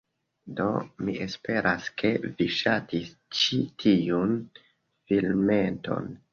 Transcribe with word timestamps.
Do, 0.59 0.69
mi 1.09 1.13
esperas, 1.25 1.89
ke 2.03 2.11
vi 2.25 2.49
ŝatis 2.61 3.13
ĉi 3.43 3.63
tiun 3.85 4.37
filmeton 4.77 6.13